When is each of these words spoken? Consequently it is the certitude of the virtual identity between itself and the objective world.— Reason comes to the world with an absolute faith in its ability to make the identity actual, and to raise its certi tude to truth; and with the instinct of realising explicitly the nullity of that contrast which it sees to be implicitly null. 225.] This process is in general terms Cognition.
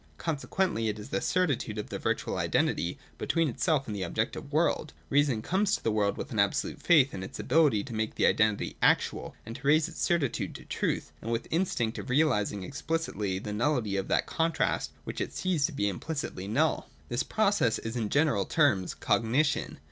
Consequently 0.17 0.87
it 0.87 0.97
is 0.97 1.09
the 1.09 1.21
certitude 1.21 1.77
of 1.77 1.89
the 1.91 1.99
virtual 1.99 2.39
identity 2.39 2.97
between 3.19 3.47
itself 3.47 3.85
and 3.85 3.95
the 3.95 4.01
objective 4.01 4.51
world.— 4.51 4.93
Reason 5.11 5.43
comes 5.43 5.75
to 5.75 5.83
the 5.83 5.91
world 5.91 6.17
with 6.17 6.31
an 6.31 6.39
absolute 6.39 6.81
faith 6.81 7.13
in 7.13 7.21
its 7.21 7.39
ability 7.39 7.83
to 7.83 7.93
make 7.93 8.15
the 8.15 8.25
identity 8.25 8.77
actual, 8.81 9.35
and 9.45 9.55
to 9.57 9.67
raise 9.67 9.87
its 9.87 10.01
certi 10.01 10.33
tude 10.33 10.55
to 10.55 10.65
truth; 10.65 11.11
and 11.21 11.31
with 11.31 11.43
the 11.43 11.51
instinct 11.51 11.99
of 11.99 12.09
realising 12.09 12.63
explicitly 12.63 13.37
the 13.37 13.53
nullity 13.53 13.95
of 13.95 14.07
that 14.07 14.25
contrast 14.25 14.89
which 15.03 15.21
it 15.21 15.33
sees 15.33 15.67
to 15.67 15.71
be 15.71 15.87
implicitly 15.87 16.47
null. 16.47 16.87
225.] 17.09 17.09
This 17.09 17.21
process 17.21 17.77
is 17.77 17.95
in 17.95 18.09
general 18.09 18.45
terms 18.45 18.95
Cognition. 18.95 19.77